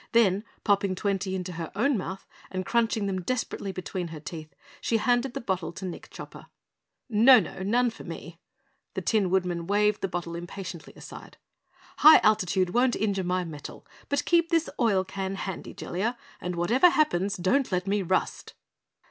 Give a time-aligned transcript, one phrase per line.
[0.13, 4.97] Then, popping twenty into her own mouth and crunching them desperately between her teeth, she
[4.97, 6.47] handed the bottle to Nick Chopper.
[7.07, 7.61] "No, No!
[7.61, 8.39] None for me!"
[8.95, 11.37] The Tin Woodman waved the bottle impatiently aside.
[11.97, 16.89] "High altitude won't injure my metal, but keep this oil can handy, Jellia, and whatever
[16.89, 18.55] happens, don't let me rust!"